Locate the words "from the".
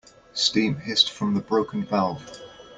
1.11-1.39